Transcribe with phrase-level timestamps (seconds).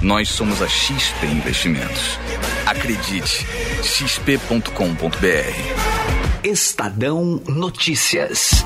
[0.00, 2.18] nós somos a XP Investimentos.
[2.66, 3.44] Acredite,
[3.82, 5.18] xp.com.br.
[6.44, 8.64] Estadão Notícias.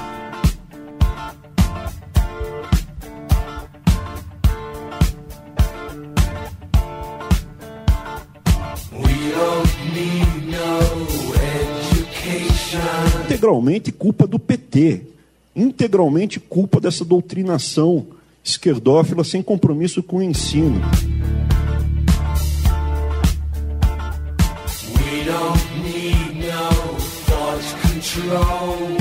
[13.24, 15.02] Integralmente culpa do PT,
[15.56, 18.06] integralmente culpa dessa doutrinação
[18.44, 20.80] esquerdófila sem compromisso com o ensino.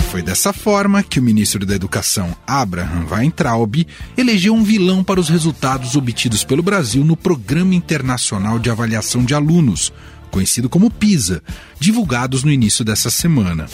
[0.10, 3.86] Foi dessa forma que o ministro da Educação, Abraham Weintraub,
[4.18, 9.34] elegeu um vilão para os resultados obtidos pelo Brasil no Programa Internacional de Avaliação de
[9.34, 9.92] Alunos,
[10.30, 11.44] conhecido como PISA,
[11.80, 13.68] divulgados no início dessa semana.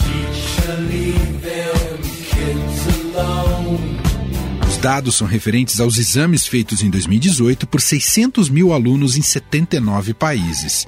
[4.68, 10.14] Os dados são referentes aos exames feitos em 2018 por 600 mil alunos em 79
[10.14, 10.86] países.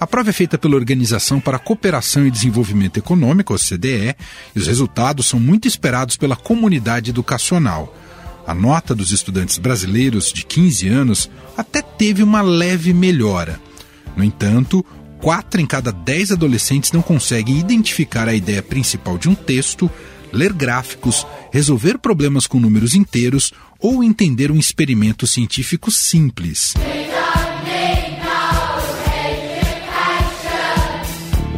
[0.00, 4.14] A prova é feita pela Organização para a Cooperação e Desenvolvimento Econômico, OCDE,
[4.54, 7.92] e os resultados são muito esperados pela comunidade educacional.
[8.46, 13.60] A nota dos estudantes brasileiros de 15 anos até teve uma leve melhora.
[14.16, 14.86] No entanto,
[15.20, 19.90] quatro em cada dez adolescentes não conseguem identificar a ideia principal de um texto,
[20.32, 26.74] ler gráficos, resolver problemas com números inteiros ou entender um experimento científico simples.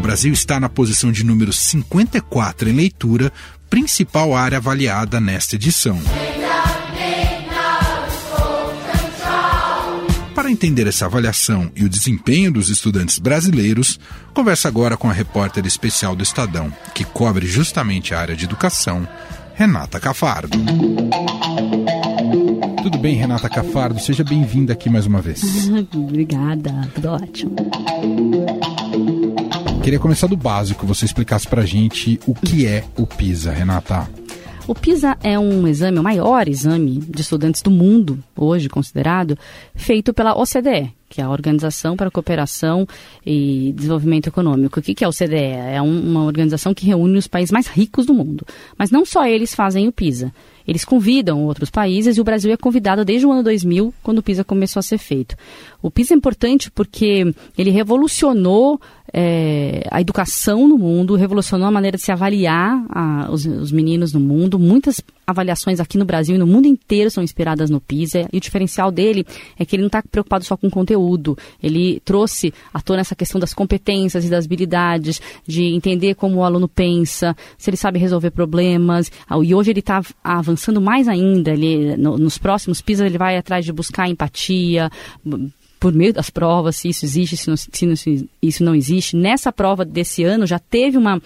[0.00, 3.30] O Brasil está na posição de número 54 em leitura,
[3.68, 6.00] principal área avaliada nesta edição.
[10.34, 14.00] Para entender essa avaliação e o desempenho dos estudantes brasileiros,
[14.32, 19.06] conversa agora com a repórter especial do Estadão, que cobre justamente a área de educação,
[19.54, 20.56] Renata Cafardo.
[22.82, 24.00] Tudo bem, Renata Cafardo?
[24.00, 25.42] Seja bem-vinda aqui mais uma vez.
[25.94, 27.54] Obrigada, tudo ótimo.
[29.82, 34.08] Queria começar do básico, você explicasse pra gente o que é o PISA, Renata.
[34.68, 39.36] O PISA é um exame, o maior exame de estudantes do mundo, hoje considerado,
[39.74, 42.86] feito pela OCDE, que é a Organização para a Cooperação
[43.26, 44.78] e Desenvolvimento Econômico.
[44.78, 45.34] O que é a OCDE?
[45.34, 48.46] É uma organização que reúne os países mais ricos do mundo.
[48.78, 50.32] Mas não só eles fazem o PISA.
[50.68, 54.22] Eles convidam outros países e o Brasil é convidado desde o ano 2000, quando o
[54.22, 55.34] PISA começou a ser feito.
[55.82, 58.80] O PISA é importante porque ele revolucionou
[59.12, 64.12] é, a educação no mundo, revolucionou a maneira de se avaliar a, os, os, meninos
[64.12, 64.58] no mundo.
[64.58, 68.28] Muitas avaliações aqui no Brasil e no mundo inteiro são inspiradas no PISA.
[68.32, 69.26] E o diferencial dele
[69.58, 71.36] é que ele não está preocupado só com conteúdo.
[71.62, 76.44] Ele trouxe à tona essa questão das competências e das habilidades, de entender como o
[76.44, 79.10] aluno pensa, se ele sabe resolver problemas.
[79.42, 81.50] E hoje ele está avançando mais ainda.
[81.50, 84.90] Ele, no, nos próximos PISA ele vai atrás de buscar empatia,
[85.80, 89.16] por meio das provas, se isso existe, se, não, se isso não existe.
[89.16, 91.20] Nessa prova desse ano já teve uma,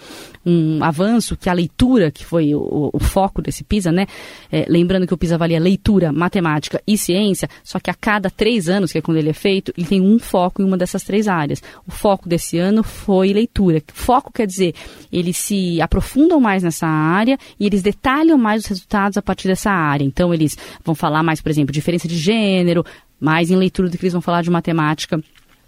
[0.45, 4.07] um avanço que a leitura, que foi o, o foco desse PISA, né?
[4.49, 8.69] É, lembrando que o PISA avalia leitura, matemática e ciência, só que a cada três
[8.69, 11.27] anos, que é quando ele é feito, ele tem um foco em uma dessas três
[11.27, 11.61] áreas.
[11.85, 13.83] O foco desse ano foi leitura.
[13.93, 14.73] Foco quer dizer,
[15.11, 19.69] eles se aprofundam mais nessa área e eles detalham mais os resultados a partir dessa
[19.69, 20.05] área.
[20.05, 22.85] Então, eles vão falar mais, por exemplo, diferença de gênero,
[23.19, 25.21] mais em leitura do que eles vão falar de matemática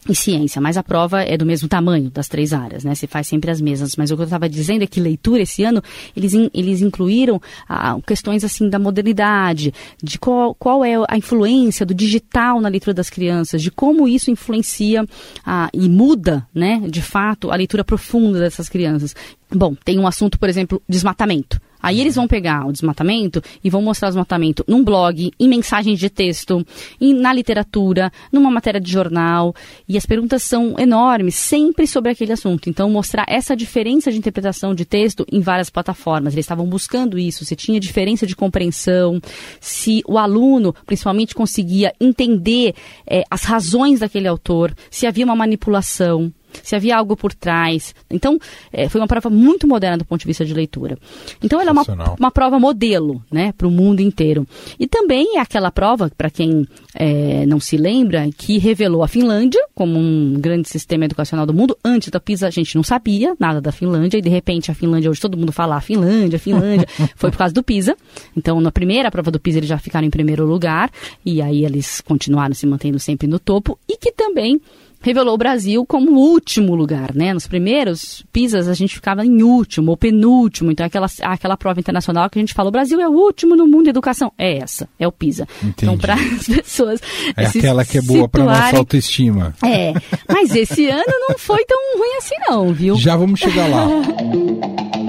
[0.10, 2.96] e ciência, mas a prova é do mesmo tamanho das três áreas, né?
[2.96, 3.96] Se faz sempre as mesmas.
[3.96, 5.82] Mas o que eu estava dizendo é que leitura esse ano
[6.16, 11.86] eles, in, eles incluíram ah, questões assim da modernidade, de qual, qual é a influência
[11.86, 15.06] do digital na leitura das crianças, de como isso influencia
[15.46, 16.82] ah, e muda, né?
[16.90, 19.16] De fato, a leitura profunda dessas crianças.
[19.54, 21.60] Bom, tem um assunto, por exemplo, desmatamento.
[21.88, 25.98] Aí eles vão pegar o desmatamento e vão mostrar o desmatamento num blog, em mensagens
[25.98, 26.68] de texto,
[27.00, 29.56] em, na literatura, numa matéria de jornal.
[29.88, 32.70] E as perguntas são enormes, sempre sobre aquele assunto.
[32.70, 36.34] Então, mostrar essa diferença de interpretação de texto em várias plataformas.
[36.34, 39.22] Eles estavam buscando isso, se tinha diferença de compreensão,
[39.62, 42.76] se o aluno, principalmente, conseguia entender
[43.10, 46.34] é, as razões daquele autor, se havia uma manipulação.
[46.64, 47.94] Se havia algo por trás.
[48.10, 48.38] Então,
[48.72, 50.98] é, foi uma prova muito moderna do ponto de vista de leitura.
[51.44, 54.48] Então, ela é uma, uma prova modelo, né, para o mundo inteiro.
[54.80, 59.62] E também é aquela prova, para quem é, não se lembra, que revelou a Finlândia
[59.76, 61.78] como um grande sistema educacional do mundo.
[61.84, 65.10] Antes da PISA, a gente não sabia nada da Finlândia, e de repente a Finlândia,
[65.10, 67.96] hoje todo mundo fala a ah, Finlândia, Finlândia, foi por causa do PISA.
[68.36, 70.90] Então, na primeira prova do PISA, eles já ficaram em primeiro lugar,
[71.26, 74.60] e aí eles continuaram se mantendo sempre no topo, e que também
[75.02, 77.34] revelou o Brasil como o último lugar, né?
[77.34, 82.30] Nos primeiros pisas a gente ficava em último ou penúltimo, então aquela, aquela prova internacional
[82.30, 84.32] que a gente fala, o Brasil é o último no mundo de educação.
[84.38, 85.48] É essa, é o PISA.
[85.64, 85.74] Entendi.
[85.84, 87.02] Então para as pessoas
[87.36, 89.54] É aquela que é boa para nossa autoestima.
[89.64, 89.94] É,
[90.28, 92.96] mas esse ano não foi tão ruim assim não, viu?
[92.96, 93.88] Já vamos chegar lá.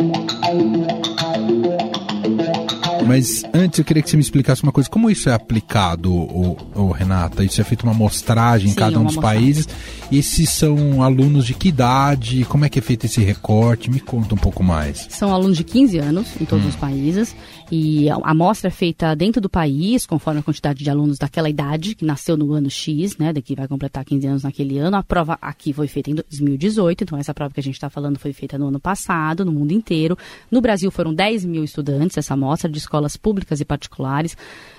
[3.08, 4.88] Mas antes eu queria que você me explicasse uma coisa.
[4.88, 7.42] Como isso é aplicado, o, Renata?
[7.42, 9.40] Isso é feito uma amostragem em cada um dos mostragem.
[9.40, 9.68] países.
[10.10, 12.44] E esses são alunos de que idade?
[12.44, 13.90] Como é que é feito esse recorte?
[13.90, 15.06] Me conta um pouco mais.
[15.10, 16.68] São alunos de 15 anos em todos hum.
[16.68, 17.34] os países.
[17.70, 21.94] E a amostra é feita dentro do país, conforme a quantidade de alunos daquela idade,
[21.94, 24.96] que nasceu no ano X, né, daqui vai completar 15 anos naquele ano.
[24.96, 28.18] A prova aqui foi feita em 2018, então essa prova que a gente está falando
[28.18, 30.16] foi feita no ano passado, no mundo inteiro.
[30.50, 34.34] No Brasil foram 10 mil estudantes, essa amostra de escolas públicas e particulares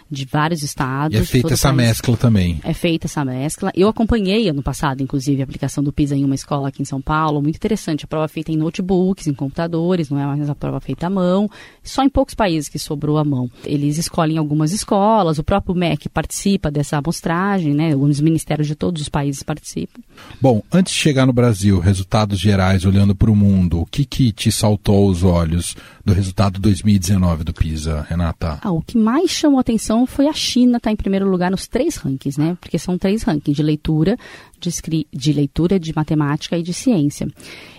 [0.10, 1.18] de vários estados.
[1.18, 2.60] E é feita essa mescla também.
[2.64, 3.72] É feita essa mescla.
[3.76, 7.02] Eu acompanhei ano passado, inclusive, a aplicação do PISA em uma escola aqui em São
[7.02, 7.42] Paulo.
[7.42, 8.06] Muito interessante.
[8.06, 11.50] A prova feita em notebooks, em computadores, não é mais a prova feita à mão.
[11.84, 13.50] Só em poucos países que sobrou à mão.
[13.66, 17.96] Eles escolhem algumas escolas, o próprio MEC participa dessa amostragem, né?
[17.96, 20.02] Os ministérios de todos os países participam.
[20.42, 24.32] Bom, antes de chegar no Brasil, resultados gerais, olhando para o mundo, o que, que
[24.32, 28.60] te saltou aos olhos do resultado 2019 do PISA, Renata?
[28.62, 31.68] Ah, o que mais chamou atenção foi a China estar tá em primeiro lugar nos
[31.68, 32.58] três rankings, né?
[32.60, 34.18] Porque são três rankings de leitura,
[34.60, 37.28] de, de leitura, de matemática e de ciência.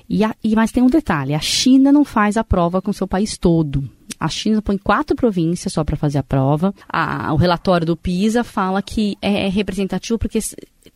[0.09, 3.07] E, a, e mas tem um detalhe: a China não faz a prova com seu
[3.07, 3.89] país todo.
[4.19, 6.75] A China põe quatro províncias só para fazer a prova.
[6.89, 10.39] A, o relatório do PISA fala que é representativo porque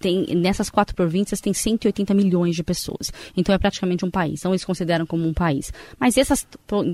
[0.05, 3.11] tem, nessas quatro províncias tem 180 milhões de pessoas.
[3.35, 4.41] Então é praticamente um país.
[4.41, 5.73] Então eles consideram como um país.
[5.99, 6.47] Mas essas,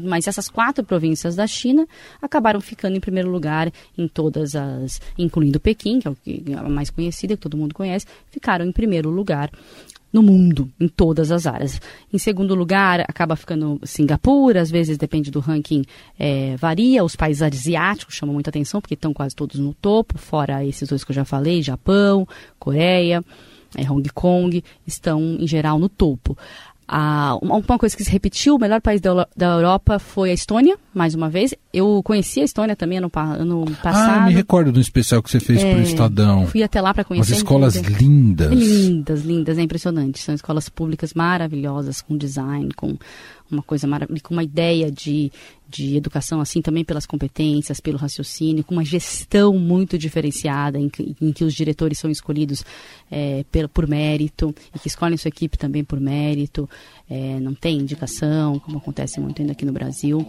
[0.04, 1.88] mas essas quatro províncias da China
[2.22, 6.88] acabaram ficando em primeiro lugar em todas as, incluindo Pequim, que é, é a mais
[6.88, 9.50] conhecida, que todo mundo conhece, ficaram em primeiro lugar
[10.12, 11.80] no mundo, em todas as áreas.
[12.12, 15.84] Em segundo lugar, acaba ficando Singapura, às vezes depende do ranking,
[16.18, 17.04] é, varia.
[17.04, 21.04] Os países asiáticos chamam muita atenção, porque estão quase todos no topo, fora esses dois
[21.04, 22.26] que eu já falei, Japão,
[22.58, 23.24] Coreia,
[23.76, 26.36] é, Hong Kong, estão em geral no topo.
[26.92, 30.76] Ah, uma coisa que se repetiu, o melhor país da, da Europa foi a Estônia,
[30.92, 31.54] mais uma vez.
[31.72, 34.22] Eu conheci a Estônia também ano, ano passado.
[34.22, 36.46] Ah, me recordo do especial que você fez é, para o Estadão.
[36.48, 37.31] Fui até lá para conhecer.
[37.31, 38.50] Umas escolas lindas.
[38.52, 40.19] Lindas, lindas, é impressionante.
[40.19, 42.98] São escolas públicas maravilhosas, com design, com
[43.50, 45.31] uma coisa maravilhosa, com uma ideia de,
[45.69, 51.14] de educação, assim, também pelas competências, pelo raciocínio, com uma gestão muito diferenciada, em que,
[51.20, 52.64] em que os diretores são escolhidos
[53.11, 56.69] é, por, por mérito, e que escolhem sua equipe também por mérito,
[57.08, 60.26] é, não tem indicação, como acontece muito ainda aqui no Brasil.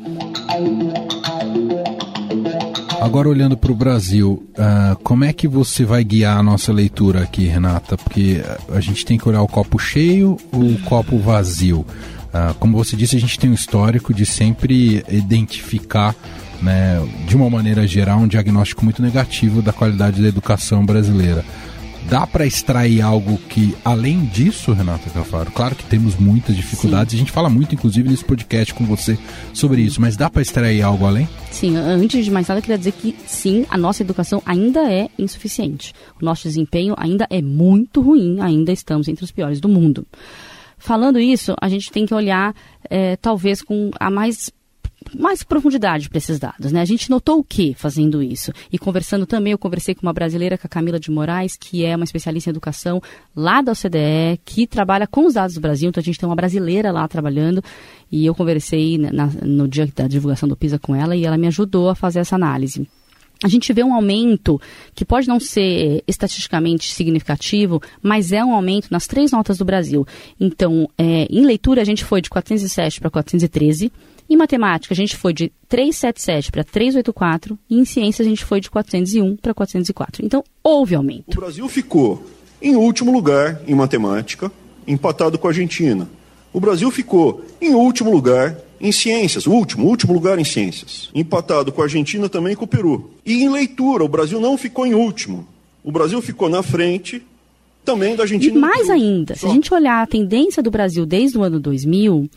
[3.02, 7.24] Agora olhando para o Brasil, uh, como é que você vai guiar a nossa leitura
[7.24, 7.98] aqui, Renata?
[7.98, 11.84] Porque a gente tem que olhar o copo cheio ou o copo vazio.
[12.34, 16.16] Uh, como você disse, a gente tem um histórico de sempre identificar,
[16.62, 16.98] né,
[17.28, 21.44] de uma maneira geral, um diagnóstico muito negativo da qualidade da educação brasileira.
[22.10, 27.18] Dá para extrair algo que, além disso, Renata Cafaro, claro que temos muitas dificuldades, sim.
[27.18, 29.18] a gente fala muito, inclusive, nesse podcast com você
[29.54, 31.30] sobre isso, mas dá para extrair algo além?
[31.52, 35.10] Sim, antes de mais nada, eu queria dizer que sim, a nossa educação ainda é
[35.18, 35.94] insuficiente.
[36.20, 40.06] O nosso desempenho ainda é muito ruim, ainda estamos entre os piores do mundo.
[40.82, 42.56] Falando isso, a gente tem que olhar,
[42.90, 44.52] é, talvez, com a mais
[45.18, 46.80] mais profundidade para esses dados, né?
[46.80, 48.52] A gente notou o que fazendo isso?
[48.72, 51.96] E conversando também, eu conversei com uma brasileira, com a Camila de Moraes, que é
[51.96, 53.02] uma especialista em educação
[53.36, 56.36] lá da OCDE, que trabalha com os dados do Brasil, então a gente tem uma
[56.36, 57.64] brasileira lá trabalhando,
[58.12, 61.48] e eu conversei na, no dia da divulgação do PISA com ela, e ela me
[61.48, 62.88] ajudou a fazer essa análise
[63.44, 64.62] a gente vê um aumento
[64.94, 70.06] que pode não ser estatisticamente significativo, mas é um aumento nas três notas do Brasil.
[70.40, 73.92] Então, é, em leitura, a gente foi de 407 para 413.
[74.30, 77.58] Em matemática, a gente foi de 377 para 384.
[77.70, 80.24] E em ciências, a gente foi de 401 para 404.
[80.24, 81.36] Então, houve aumento.
[81.36, 82.24] O Brasil ficou
[82.62, 84.52] em último lugar em matemática,
[84.88, 86.08] empatado com a Argentina.
[86.54, 91.10] O Brasil ficou em último lugar em ciências, último, último lugar em ciências.
[91.14, 93.12] Empatado com a Argentina também com o Peru.
[93.26, 95.48] E em leitura, o Brasil não ficou em último.
[95.84, 97.22] O Brasil ficou na frente
[97.84, 98.56] também da Argentina.
[98.56, 102.30] E mais ainda, se a gente olhar a tendência do Brasil desde o ano 2000,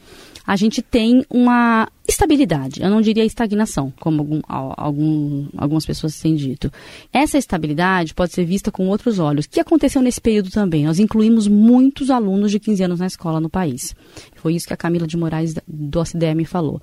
[0.47, 2.83] a gente tem uma estabilidade.
[2.83, 6.71] Eu não diria estagnação, como algum, algum, algumas pessoas têm dito.
[7.11, 9.47] Essa estabilidade pode ser vista com outros olhos.
[9.47, 10.85] O que aconteceu nesse período também?
[10.85, 13.95] Nós incluímos muitos alunos de 15 anos na escola no país.
[14.37, 16.81] Foi isso que a Camila de Moraes do OCDE falou.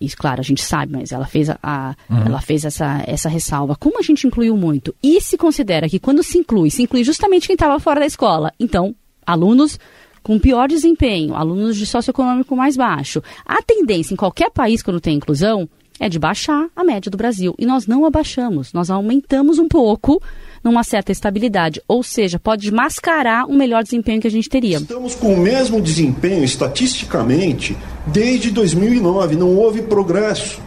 [0.00, 2.26] Isso, claro, a gente sabe, mas ela fez, a, a uhum.
[2.26, 3.76] ela fez essa, essa ressalva.
[3.76, 4.94] Como a gente incluiu muito?
[5.02, 8.52] E se considera que quando se inclui, se inclui justamente quem estava fora da escola.
[8.58, 8.94] Então,
[9.26, 9.78] alunos
[10.22, 13.22] com pior desempenho, alunos de socioeconômico mais baixo.
[13.44, 15.68] A tendência em qualquer país quando tem inclusão
[15.98, 17.54] é de baixar a média do Brasil.
[17.58, 20.22] E nós não abaixamos, nós aumentamos um pouco
[20.62, 24.78] numa certa estabilidade, ou seja, pode mascarar um melhor desempenho que a gente teria.
[24.78, 27.76] Estamos com o mesmo desempenho estatisticamente
[28.06, 30.60] desde 2009, não houve progresso.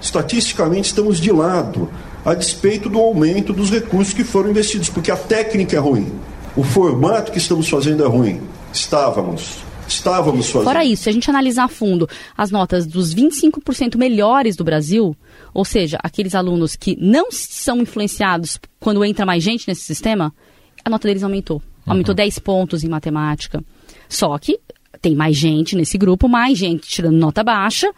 [0.00, 1.90] Estatisticamente estamos de lado,
[2.24, 6.10] a despeito do aumento dos recursos que foram investidos, porque a técnica é ruim,
[6.56, 8.40] o formato que estamos fazendo é ruim.
[8.72, 9.69] Estávamos.
[9.90, 10.64] Estávamos fazendo.
[10.64, 15.16] Fora isso, se a gente analisar a fundo as notas dos 25% melhores do Brasil,
[15.52, 20.32] ou seja, aqueles alunos que não são influenciados quando entra mais gente nesse sistema,
[20.84, 21.62] a nota deles aumentou.
[21.86, 22.16] Aumentou uhum.
[22.16, 23.62] 10 pontos em matemática.
[24.08, 24.60] Só que
[25.00, 27.92] tem mais gente nesse grupo, mais gente tirando nota baixa,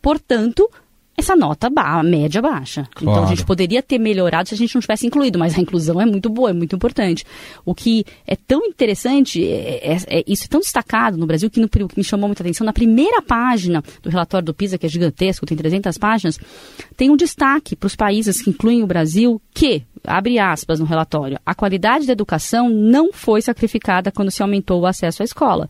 [0.00, 0.68] portanto,
[1.16, 2.86] essa nota ba média baixa.
[2.94, 3.18] Claro.
[3.18, 6.00] Então a gente poderia ter melhorado se a gente não tivesse incluído, mas a inclusão
[6.00, 7.24] é muito boa, é muito importante.
[7.64, 11.58] O que é tão interessante, é, é, é isso é tão destacado no Brasil, que,
[11.58, 14.88] no, que me chamou muita atenção, na primeira página do relatório do PISA, que é
[14.88, 16.38] gigantesco, tem 300 páginas,
[16.96, 21.38] tem um destaque para os países que incluem o Brasil, que, abre aspas no relatório,
[21.46, 25.68] a qualidade da educação não foi sacrificada quando se aumentou o acesso à escola.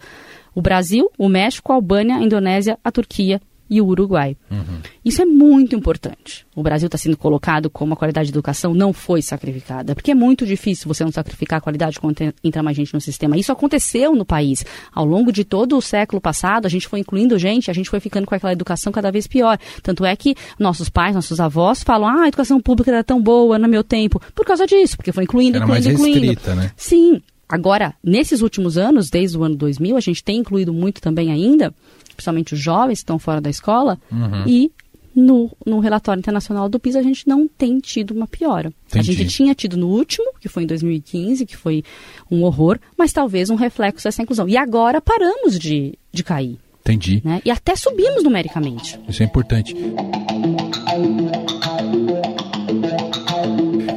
[0.55, 4.37] O Brasil, o México, a Albânia, a Indonésia, a Turquia e o Uruguai.
[4.51, 4.81] Uhum.
[5.05, 6.47] Isso é muito importante.
[6.55, 10.15] O Brasil está sendo colocado como a qualidade de educação não foi sacrificada, porque é
[10.15, 13.37] muito difícil você não sacrificar a qualidade quando entra mais gente no sistema.
[13.37, 14.65] Isso aconteceu no país.
[14.93, 18.01] Ao longo de todo o século passado, a gente foi incluindo gente, a gente foi
[18.01, 19.59] ficando com aquela educação cada vez pior.
[19.83, 23.59] Tanto é que nossos pais, nossos avós falam: ah, a educação pública era tão boa
[23.59, 24.21] no meu tempo.
[24.35, 26.27] Por causa disso, porque foi incluindo, era incluindo, mais incluindo.
[26.27, 26.73] Restrita, né?
[26.77, 27.21] Sim.
[27.49, 31.73] Agora, nesses últimos anos, desde o ano 2000, a gente tem incluído muito também ainda
[32.17, 34.47] principalmente os jovens que estão fora da escola, uhum.
[34.47, 34.73] e
[35.17, 38.71] no, no relatório internacional do PISA a gente não tem tido uma piora.
[38.89, 39.11] Entendi.
[39.11, 41.83] A gente tinha tido no último, que foi em 2015, que foi
[42.31, 44.47] um horror, mas talvez um reflexo dessa inclusão.
[44.47, 46.59] E agora paramos de, de cair.
[46.83, 47.23] Entendi.
[47.25, 47.41] Né?
[47.45, 49.01] E até subimos numericamente.
[49.09, 49.75] Isso é importante.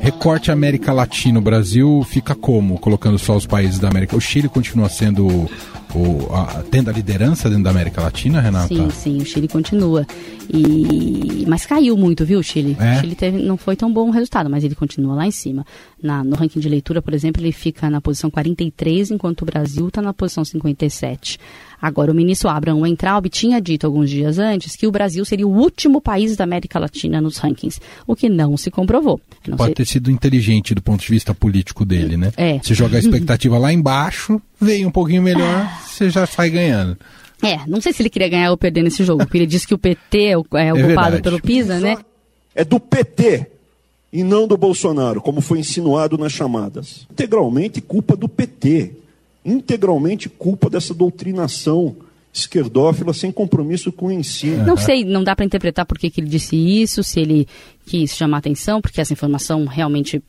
[0.02, 2.80] Recorte América Latina, o Brasil fica como?
[2.80, 4.16] Colocando só os países da América.
[4.16, 5.48] O Chile continua sendo
[5.96, 8.68] o, a, tendo a liderança dentro da América Latina, Renata?
[8.68, 10.06] Sim, sim, o Chile continua.
[10.52, 12.76] E, mas caiu muito, viu, o Chile?
[12.80, 12.98] É?
[12.98, 15.66] O Chile teve, não foi tão bom o resultado, mas ele continua lá em cima.
[16.02, 19.88] Na, no ranking de leitura, por exemplo, ele fica na posição 43, enquanto o Brasil
[19.88, 21.40] está na posição 57.
[21.82, 25.52] Agora, o ministro Abraham Weintraub tinha dito alguns dias antes que o Brasil seria o
[25.52, 29.20] último país da América Latina nos rankings, o que não se comprovou.
[29.48, 32.32] Não Pode ter sido inteligente do ponto de vista político dele, né?
[32.36, 32.60] É.
[32.60, 36.98] Você joga a expectativa lá embaixo, vem um pouquinho melhor, você já sai ganhando.
[37.42, 39.74] É, não sei se ele queria ganhar ou perder nesse jogo, porque ele disse que
[39.74, 41.98] o PT é, o, é ocupado é pelo PISA, né?
[42.54, 43.48] É do PT
[44.12, 47.08] e não do Bolsonaro, como foi insinuado nas chamadas.
[47.10, 48.92] Integralmente culpa do PT
[49.44, 51.96] integralmente culpa dessa doutrinação
[52.32, 54.66] esquerdófila sem compromisso com o ensino.
[54.66, 57.48] Não sei, não dá para interpretar por que, que, ele disse isso, se ele
[57.86, 60.22] quis chamar atenção, porque essa informação realmente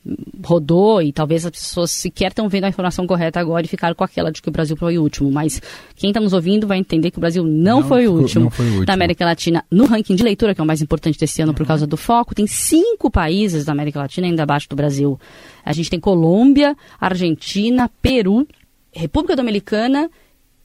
[0.43, 4.03] rodou e talvez as pessoas sequer estão vendo a informação correta agora e ficaram com
[4.03, 5.31] aquela de que o Brasil foi o último.
[5.31, 5.61] Mas
[5.95, 8.65] quem está nos ouvindo vai entender que o Brasil não, não, foi, o último foi
[8.65, 9.63] o último da América Latina.
[9.69, 12.33] No ranking de leitura, que é o mais importante desse ano por causa do foco,
[12.33, 15.19] tem cinco países da América Latina ainda abaixo do Brasil.
[15.63, 18.47] A gente tem Colômbia, Argentina, Peru,
[18.93, 20.09] República Dominicana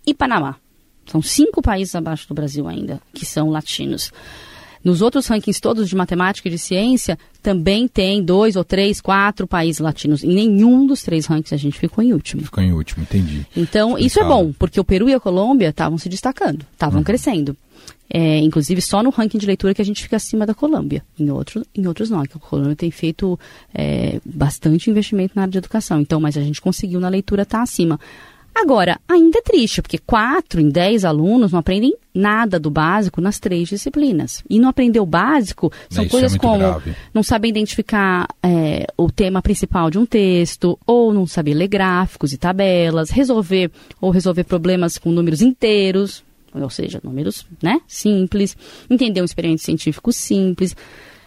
[0.06, 0.56] e Panamá.
[1.06, 4.12] São cinco países abaixo do Brasil ainda, que são latinos.
[4.86, 9.46] Nos outros rankings todos de matemática e de ciência, também tem dois ou três, quatro
[9.46, 10.22] países latinos.
[10.22, 12.42] Em nenhum dos três rankings a gente ficou em último.
[12.42, 13.44] Ficou em último, entendi.
[13.56, 17.04] Então, isso é bom, porque o Peru e a Colômbia estavam se destacando, estavam uhum.
[17.04, 17.56] crescendo.
[18.08, 21.04] É, inclusive, só no ranking de leitura que a gente fica acima da Colômbia.
[21.18, 22.20] Em, outro, em outros não.
[22.20, 23.38] A Colômbia tem feito
[23.74, 26.00] é, bastante investimento na área de educação.
[26.00, 27.98] Então, mas a gente conseguiu na leitura estar tá acima.
[28.58, 33.38] Agora, ainda é triste, porque quatro em dez alunos não aprendem nada do básico nas
[33.38, 34.42] três disciplinas.
[34.48, 36.94] E não aprender o básico são Isso é coisas é como grave.
[37.12, 42.32] não saber identificar é, o tema principal de um texto, ou não saber ler gráficos
[42.32, 46.24] e tabelas, resolver ou resolver problemas com números inteiros,
[46.62, 48.56] ou seja, números né, simples,
[48.88, 50.76] entender um experimento científico simples.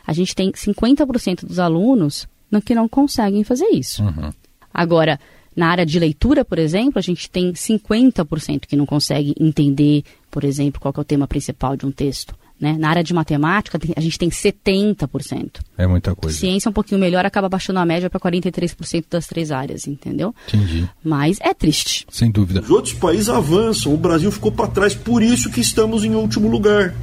[0.06, 2.28] A gente tem 50% dos alunos
[2.66, 4.04] que não conseguem fazer isso.
[4.04, 4.32] Uhum.
[4.74, 5.20] Agora,
[5.60, 10.46] Na área de leitura, por exemplo, a gente tem 50% que não consegue entender, por
[10.46, 12.34] exemplo, qual é o tema principal de um texto.
[12.60, 12.76] Né?
[12.78, 15.62] Na área de matemática, a gente tem 70%.
[15.78, 16.38] É muita coisa.
[16.38, 20.36] Ciência um pouquinho melhor, acaba baixando a média para 43% das três áreas, entendeu?
[20.50, 20.90] Entendi.
[21.04, 22.06] Mas é triste.
[22.12, 22.60] Sem dúvida.
[22.60, 26.50] Os outros países avançam, o Brasil ficou para trás, por isso que estamos em último
[26.50, 26.94] lugar.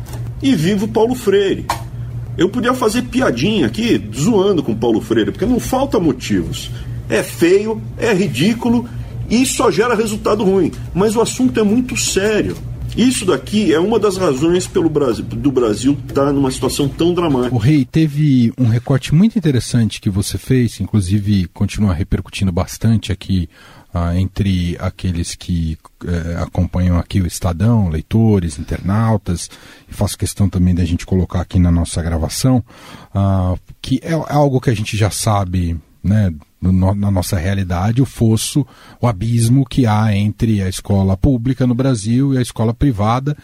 [0.43, 1.65] E vivo Paulo Freire.
[2.37, 6.71] Eu podia fazer piadinha aqui, zoando com Paulo Freire, porque não falta motivos.
[7.09, 8.87] É feio, é ridículo
[9.31, 10.71] e só gera resultado ruim.
[10.95, 12.57] Mas o assunto é muito sério.
[12.97, 17.13] Isso daqui é uma das razões pelo Brasil, do Brasil estar tá numa situação tão
[17.13, 17.55] dramática.
[17.55, 23.49] O Rei, teve um recorte muito interessante que você fez, inclusive continua repercutindo bastante aqui
[23.93, 29.49] ah, entre aqueles que eh, acompanham aqui o Estadão, leitores, internautas,
[29.89, 32.63] e faço questão também da gente colocar aqui na nossa gravação,
[33.15, 38.07] ah, que é algo que a gente já sabe né, no, na nossa realidade, o
[38.07, 38.67] fosso,
[39.01, 43.37] o abismo que há entre a escola pública no Brasil e a escola privada.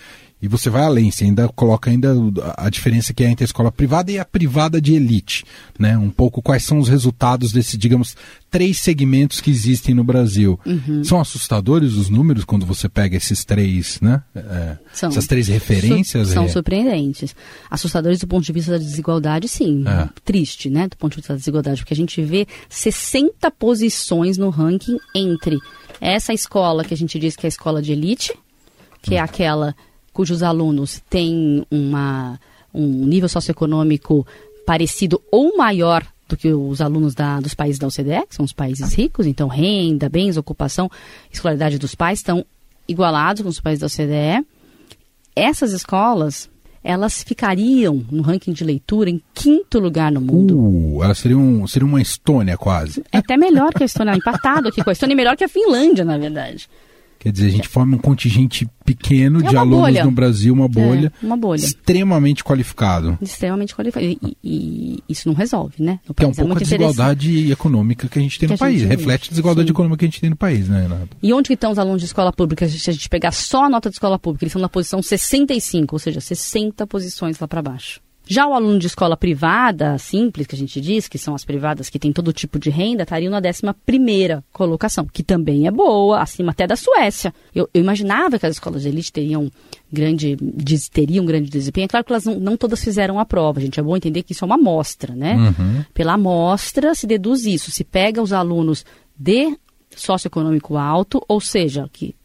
[0.43, 2.13] E você vai além, você ainda coloca ainda
[2.57, 5.45] a diferença que é entre a escola privada e a privada de elite,
[5.79, 5.97] né?
[5.97, 8.17] Um pouco quais são os resultados desses, digamos,
[8.51, 10.59] três segmentos que existem no Brasil.
[10.67, 11.05] Uhum.
[11.05, 14.21] São assustadores os números quando você pega esses três, né?
[14.35, 15.11] É, são.
[15.11, 16.27] Essas três referências?
[16.27, 16.49] Su são é.
[16.49, 17.37] surpreendentes.
[17.71, 19.85] Assustadores do ponto de vista da desigualdade, sim.
[19.87, 20.09] É.
[20.25, 20.89] Triste, né?
[20.89, 25.57] Do ponto de vista da desigualdade, porque a gente vê 60 posições no ranking entre
[26.01, 28.37] essa escola que a gente diz que é a escola de elite,
[29.01, 29.25] que é hum.
[29.25, 29.77] aquela
[30.13, 32.39] cujos alunos têm uma,
[32.73, 34.27] um nível socioeconômico
[34.67, 38.53] parecido ou maior do que os alunos da, dos países da OCDE, que são os
[38.53, 40.91] países ricos, então renda, bens, ocupação,
[41.31, 42.45] escolaridade dos pais estão
[42.89, 44.47] igualados com os países da OCDE.
[45.37, 46.49] Essas escolas,
[46.83, 50.59] elas ficariam no ranking de leitura em quinto lugar no mundo.
[50.59, 53.03] Uh, elas seriam, seriam uma Estônia quase.
[53.13, 56.05] É até melhor que a Estônia, empatado aqui com a Estônia, melhor que a Finlândia,
[56.05, 56.69] na verdade.
[57.23, 60.05] Quer dizer, a gente forma um contingente pequeno é de alunos bolha.
[60.05, 63.17] no Brasil, uma bolha, é, uma bolha, extremamente qualificado.
[63.23, 64.05] Extremamente qualificado.
[64.05, 66.01] E, e, isso não resolve, né?
[66.09, 68.59] No que é um pouco é a desigualdade econômica que a gente tem que no
[68.59, 68.83] país.
[68.83, 69.73] Reflete a desigualdade Sim.
[69.73, 71.17] econômica que a gente tem no país, né, Renato?
[71.23, 72.69] E onde que estão os alunos de escola pública?
[72.69, 75.95] Se a gente pegar só a nota de escola pública, eles são na posição 65,
[75.95, 78.01] ou seja, 60 posições lá para baixo.
[78.33, 81.91] Já o aluno de escola privada, simples, que a gente diz, que são as privadas
[81.91, 86.53] que têm todo tipo de renda, estariam na 11 colocação, que também é boa, acima
[86.53, 87.35] até da Suécia.
[87.55, 89.53] Eu, eu, imaginava que as escolas de elite teriam
[89.93, 90.39] grande,
[90.91, 91.85] teriam grande desempenho.
[91.85, 93.79] É claro que elas não, não, todas fizeram a prova, gente.
[93.79, 95.35] É bom entender que isso é uma amostra, né?
[95.37, 95.85] Uhum.
[95.93, 97.71] Pela amostra se deduz isso.
[97.71, 98.83] Se pega os alunos
[99.15, 99.55] de
[99.95, 102.17] socioeconômico alto, ou seja, que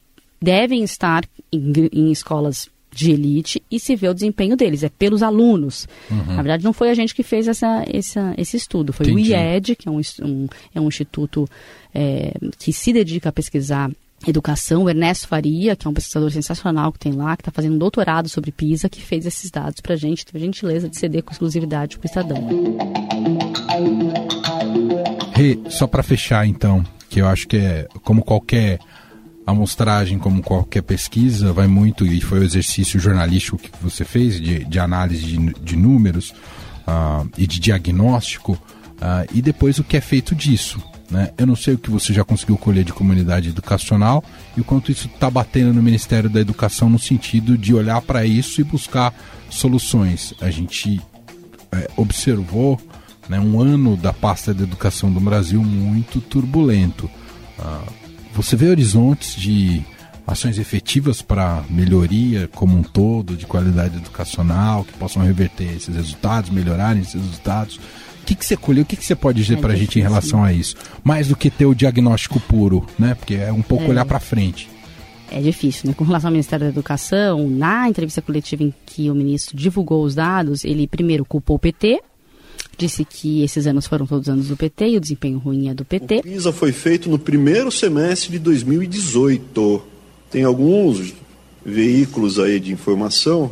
[0.41, 5.21] devem estar em, em escolas de elite e se vê o desempenho deles, é pelos
[5.21, 5.87] alunos.
[6.09, 6.35] Uhum.
[6.35, 9.33] Na verdade, não foi a gente que fez essa, essa esse estudo, foi Entendi.
[9.33, 11.47] o IED, que é um, um é um instituto
[11.93, 13.91] é, que se dedica a pesquisar
[14.25, 17.75] educação, o Ernesto Faria, que é um pesquisador sensacional que tem lá, que está fazendo
[17.75, 20.97] um doutorado sobre PISA, que fez esses dados para a gente, teve a gentileza de
[20.97, 22.47] ceder com exclusividade para o Estadão.
[25.35, 28.79] Rê, só para fechar então, que eu acho que é como qualquer
[29.47, 34.65] amostragem, como qualquer pesquisa, vai muito, e foi o exercício jornalístico que você fez, de,
[34.65, 36.31] de análise de, de números
[36.85, 40.83] uh, e de diagnóstico, uh, e depois o que é feito disso.
[41.09, 41.31] Né?
[41.37, 44.21] Eu não sei o que você já conseguiu colher de comunidade educacional
[44.57, 48.25] e o quanto isso está batendo no Ministério da Educação no sentido de olhar para
[48.25, 49.13] isso e buscar
[49.49, 50.33] soluções.
[50.41, 51.01] A gente
[51.71, 52.77] é, observou
[53.29, 57.09] né, um ano da pasta de educação do Brasil muito turbulento.
[57.57, 58.06] Uh,
[58.37, 59.83] você vê horizontes de
[60.27, 66.51] ações efetivas para melhoria como um todo de qualidade educacional, que possam reverter esses resultados,
[66.51, 67.77] melhorarem esses resultados?
[68.21, 68.83] O que, que você colheu?
[68.83, 70.75] O que, que você pode dizer é para a gente em relação a isso?
[71.03, 73.15] Mais do que ter o diagnóstico puro, né?
[73.15, 73.89] Porque é um pouco é.
[73.89, 74.69] olhar para frente.
[75.31, 75.95] É difícil, né?
[75.95, 80.13] Com relação ao Ministério da Educação, na entrevista coletiva em que o ministro divulgou os
[80.13, 82.01] dados, ele primeiro culpou o PT,
[82.77, 85.83] disse que esses anos foram todos anos do PT e o desempenho ruim é do
[85.83, 86.19] PT.
[86.19, 89.81] O PISA foi feito no primeiro semestre de 2018.
[90.29, 91.13] Tem alguns
[91.65, 93.51] veículos aí de informação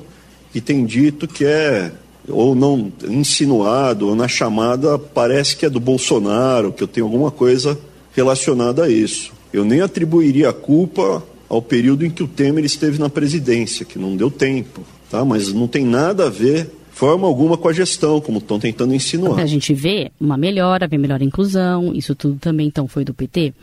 [0.52, 1.92] que têm dito que é
[2.28, 7.30] ou não insinuado, ou na chamada parece que é do Bolsonaro, que eu tenho alguma
[7.30, 7.78] coisa
[8.14, 9.32] relacionada a isso.
[9.54, 14.00] Eu nem atribuiria a culpa ao período em que o Temer esteve na presidência, que
[14.00, 15.24] não deu tempo, tá?
[15.24, 19.38] Mas não tem nada a ver forma alguma com a gestão, como estão tentando insinuar.
[19.38, 23.54] A gente vê uma melhora, vê melhor inclusão, isso tudo também então foi do PT.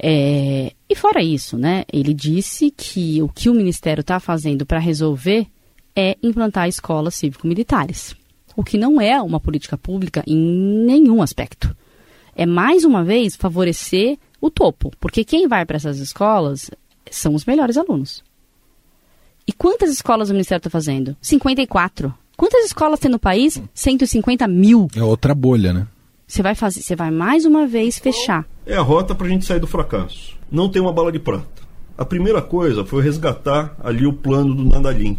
[0.00, 4.78] É, e fora isso, né, ele disse que o que o Ministério está fazendo para
[4.78, 5.48] resolver
[5.96, 8.14] é implantar escolas cívico-militares,
[8.56, 10.36] o que não é uma política pública em
[10.86, 11.76] nenhum aspecto.
[12.36, 16.70] É mais uma vez favorecer o topo, porque quem vai para essas escolas
[17.10, 18.22] são os melhores alunos.
[19.44, 21.16] E quantas escolas o Ministério está fazendo?
[21.20, 22.14] 54.
[22.36, 23.62] Quantas escolas tem no país?
[23.72, 24.88] 150 mil.
[24.96, 25.86] É outra bolha, né?
[26.26, 28.46] Você vai fazer, você vai mais uma vez fechar.
[28.66, 30.36] É a rota para a gente sair do fracasso.
[30.50, 31.62] Não tem uma bala de prata.
[31.96, 35.16] A primeira coisa foi resgatar ali o plano do Nandalim,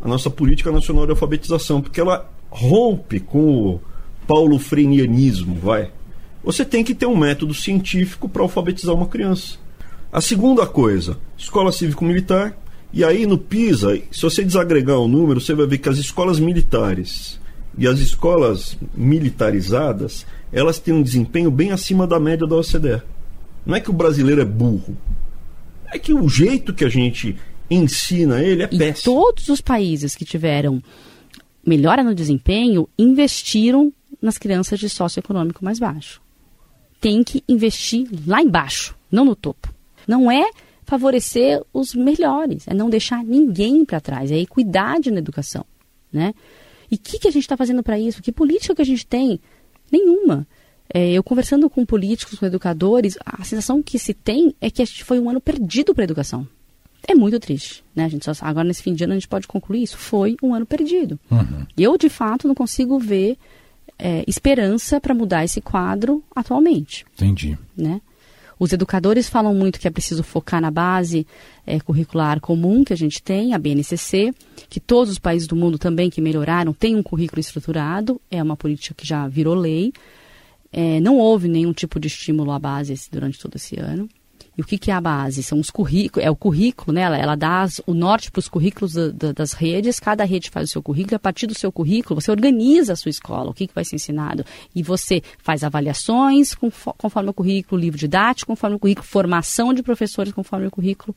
[0.00, 3.80] a nossa política nacional de alfabetização, porque ela rompe com o
[4.26, 5.90] paulo freinianismo, vai.
[6.42, 9.58] Você tem que ter um método científico para alfabetizar uma criança.
[10.10, 12.56] A segunda coisa, escola cívico-militar,
[12.92, 16.38] e aí no PISA, se você desagregar o número, você vai ver que as escolas
[16.38, 17.38] militares
[17.76, 23.02] e as escolas militarizadas, elas têm um desempenho bem acima da média da OCDE.
[23.66, 24.96] Não é que o brasileiro é burro.
[25.92, 27.36] É que o jeito que a gente
[27.70, 29.14] ensina ele é e péssimo.
[29.14, 30.82] Todos os países que tiveram
[31.64, 36.22] melhora no desempenho investiram nas crianças de socioeconômico mais baixo.
[37.00, 39.72] Tem que investir lá embaixo, não no topo.
[40.06, 40.48] Não é
[40.86, 45.64] favorecer os melhores, é não deixar ninguém para trás, é equidade na educação,
[46.12, 46.32] né?
[46.90, 48.22] E o que, que a gente está fazendo para isso?
[48.22, 49.40] Que política que a gente tem?
[49.90, 50.46] Nenhuma.
[50.94, 54.84] É, eu conversando com políticos, com educadores, a sensação que se tem é que a
[54.84, 56.46] gente foi um ano perdido para a educação.
[57.08, 58.04] É muito triste, né?
[58.04, 59.98] A gente só, agora nesse fim de ano a gente pode concluir isso.
[59.98, 61.18] Foi um ano perdido.
[61.30, 61.66] Uhum.
[61.76, 63.36] Eu de fato não consigo ver
[63.98, 67.04] é, esperança para mudar esse quadro atualmente.
[67.14, 67.58] Entendi.
[67.76, 68.00] Né?
[68.58, 71.26] Os educadores falam muito que é preciso focar na base
[71.66, 74.32] é, curricular comum que a gente tem, a BNCC,
[74.68, 78.56] que todos os países do mundo também que melhoraram têm um currículo estruturado, é uma
[78.56, 79.92] política que já virou lei.
[80.72, 84.08] É, não houve nenhum tipo de estímulo à base durante todo esse ano.
[84.56, 85.42] E o que, que é a base?
[85.42, 87.02] São os currículos, é o currículo, né?
[87.02, 90.48] Ela, ela dá as, o norte para os currículos da, da, das redes, cada rede
[90.48, 93.50] faz o seu currículo, e a partir do seu currículo você organiza a sua escola,
[93.50, 94.44] o que, que vai ser ensinado.
[94.74, 100.32] E você faz avaliações conforme o currículo, livro didático conforme o currículo, formação de professores
[100.32, 101.14] conforme o currículo.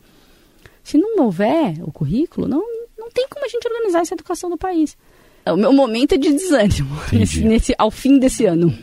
[0.83, 2.63] Se não houver o currículo, não,
[2.97, 4.97] não tem como a gente organizar essa educação no país.
[5.45, 8.73] O meu momento é de desânimo nesse, nesse, ao fim desse ano.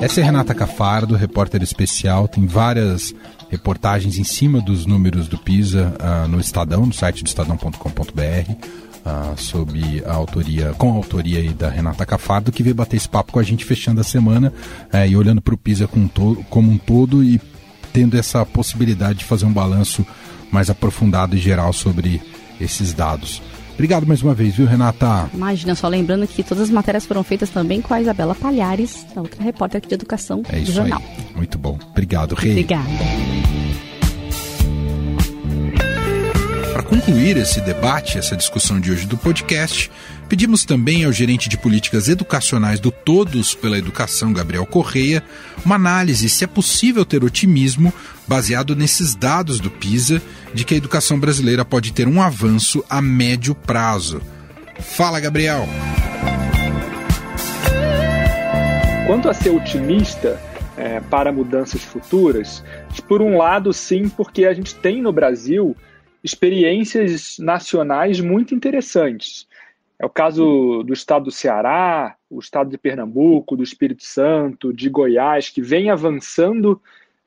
[0.00, 3.14] Essa é Renata Cafardo, repórter especial, tem várias
[3.50, 8.50] reportagens em cima dos números do PISA uh, no Estadão, no site do estadão.com.br.
[8.50, 9.34] Uh, ah,
[10.06, 13.42] a autoria, com a autoria da Renata Cafardo, que veio bater esse papo com a
[13.42, 14.54] gente fechando a semana
[14.92, 16.08] uh, e olhando para o PISA com
[16.48, 17.38] como um todo e
[17.92, 20.06] tendo essa possibilidade de fazer um balanço
[20.50, 22.22] mais aprofundado e geral sobre
[22.58, 23.42] esses dados.
[23.80, 25.30] Obrigado mais uma vez, viu, Renata?
[25.32, 29.20] Imagina, só lembrando que todas as matérias foram feitas também com a Isabela Palhares, a
[29.20, 31.00] outra repórter aqui de educação é do jornal.
[31.02, 31.34] Aí.
[31.34, 31.78] Muito bom.
[31.90, 32.50] Obrigado, Rei.
[32.50, 32.90] Obrigada.
[36.80, 39.90] Para concluir esse debate, essa discussão de hoje do podcast,
[40.30, 45.22] pedimos também ao gerente de políticas educacionais do Todos pela Educação, Gabriel Correia,
[45.62, 47.92] uma análise se é possível ter otimismo
[48.26, 50.22] baseado nesses dados do PISA
[50.54, 54.22] de que a educação brasileira pode ter um avanço a médio prazo.
[54.78, 55.68] Fala, Gabriel!
[59.06, 60.40] Quanto a ser otimista
[60.78, 62.64] é, para mudanças futuras,
[63.06, 65.76] por um lado, sim, porque a gente tem no Brasil
[66.22, 69.48] experiências nacionais muito interessantes.
[69.98, 74.88] É o caso do estado do Ceará, o estado de Pernambuco, do Espírito Santo, de
[74.88, 76.80] Goiás, que vem avançando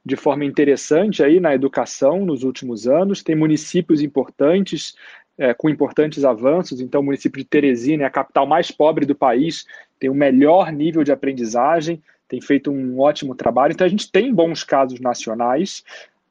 [0.06, 3.21] de forma interessante aí na educação nos últimos anos.
[3.21, 4.95] Tem municípios importantes,
[5.38, 6.82] é, com importantes avanços.
[6.82, 9.65] Então, o município de Teresina é a capital mais pobre do país,
[9.99, 13.73] tem o melhor nível de aprendizagem, tem feito um ótimo trabalho.
[13.73, 15.84] Então, a gente tem bons casos nacionais.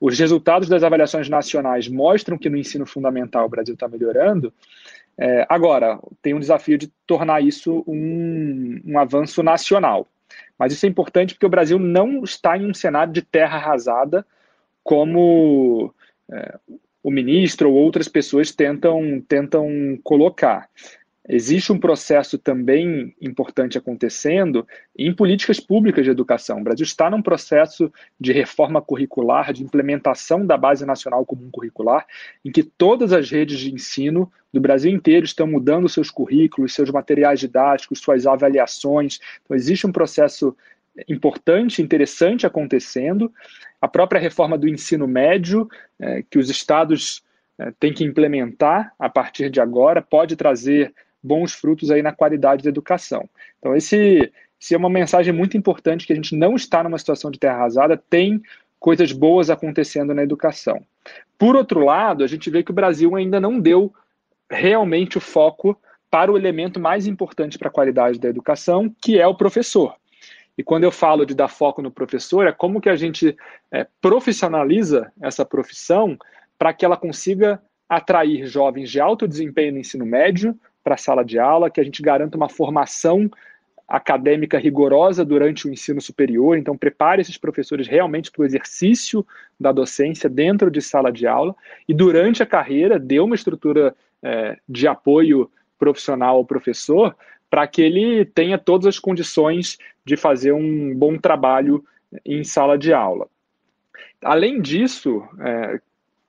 [0.02, 4.52] Os resultados das avaliações nacionais mostram que no ensino fundamental o Brasil está melhorando.
[5.16, 10.08] É, agora, tem um desafio de tornar isso um, um avanço nacional.
[10.58, 14.26] Mas isso é importante porque o Brasil não está em um cenário de terra arrasada
[14.82, 15.94] como
[16.32, 16.58] é,
[17.00, 20.68] o ministro ou outras pessoas tentam, tentam colocar.
[21.28, 26.60] Existe um processo também importante acontecendo em políticas públicas de educação.
[26.60, 32.06] O Brasil está num processo de reforma curricular, de implementação da Base Nacional Comum Curricular,
[32.44, 36.90] em que todas as redes de ensino do Brasil inteiro estão mudando seus currículos, seus
[36.90, 39.20] materiais didáticos, suas avaliações.
[39.44, 40.56] Então, existe um processo
[41.08, 43.32] importante, interessante acontecendo.
[43.80, 45.68] A própria reforma do ensino médio,
[46.00, 47.22] é, que os estados
[47.58, 52.64] é, têm que implementar a partir de agora, pode trazer bons frutos aí na qualidade
[52.64, 53.28] da educação.
[53.58, 57.30] Então, esse, esse é uma mensagem muito importante que a gente não está numa situação
[57.30, 58.42] de terra arrasada, tem
[58.78, 60.84] coisas boas acontecendo na educação.
[61.38, 63.92] Por outro lado, a gente vê que o Brasil ainda não deu
[64.50, 65.78] realmente o foco
[66.10, 69.94] para o elemento mais importante para a qualidade da educação, que é o professor.
[70.58, 73.36] E quando eu falo de dar foco no professor, é como que a gente
[73.70, 76.18] é, profissionaliza essa profissão
[76.58, 81.24] para que ela consiga atrair jovens de alto desempenho no ensino médio para a sala
[81.24, 83.30] de aula, que a gente garanta uma formação
[83.86, 89.26] acadêmica rigorosa durante o ensino superior, então prepare esses professores realmente para o exercício
[89.60, 91.54] da docência dentro de sala de aula
[91.86, 97.14] e durante a carreira dê uma estrutura é, de apoio profissional ao professor
[97.50, 101.84] para que ele tenha todas as condições de fazer um bom trabalho
[102.24, 103.28] em sala de aula.
[104.24, 105.80] Além disso, é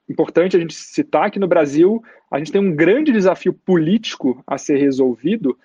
[0.10, 4.58] importante a gente citar que no Brasil a gente tem um grande desafio político a
[4.58, 5.58] ser resolvido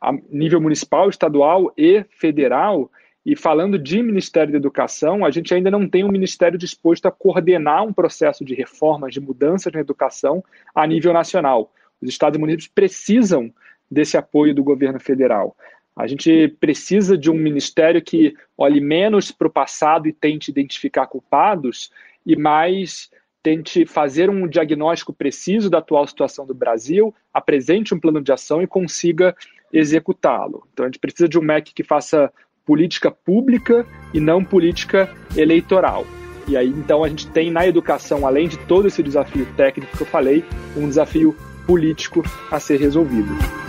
[0.00, 2.90] a nível municipal, estadual e federal.
[3.24, 7.10] E falando de Ministério da Educação, a gente ainda não tem um ministério disposto a
[7.10, 11.72] coordenar um processo de reformas, de mudanças na educação a nível nacional.
[12.02, 13.52] Os estados e municípios precisam
[13.90, 15.56] desse apoio do governo federal.
[15.96, 21.06] A gente precisa de um ministério que olhe menos para o passado e tente identificar
[21.06, 21.90] culpados
[22.26, 23.10] e mais
[23.44, 28.62] tente fazer um diagnóstico preciso da atual situação do Brasil, apresente um plano de ação
[28.62, 29.36] e consiga
[29.70, 30.66] executá-lo.
[30.72, 32.32] Então a gente precisa de um MEC que faça
[32.64, 36.06] política pública e não política eleitoral.
[36.48, 40.02] E aí então a gente tem na educação, além de todo esse desafio técnico que
[40.02, 40.42] eu falei,
[40.74, 43.63] um desafio político a ser resolvido.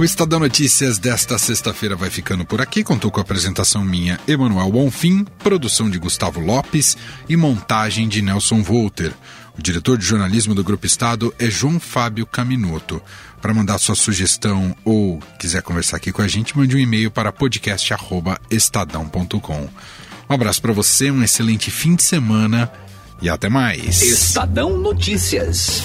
[0.00, 2.82] O Estadão Notícias desta sexta-feira vai ficando por aqui.
[2.82, 6.96] Contou com a apresentação minha, Emanuel Bonfim, produção de Gustavo Lopes
[7.28, 9.12] e montagem de Nelson Volter.
[9.58, 13.02] O diretor de jornalismo do Grupo Estado é João Fábio Caminoto.
[13.42, 17.30] Para mandar sua sugestão ou quiser conversar aqui com a gente, mande um e-mail para
[17.30, 19.68] podcast@estadão.com.
[20.30, 22.72] Um abraço para você, um excelente fim de semana
[23.20, 24.00] e até mais.
[24.00, 25.82] Estadão Notícias.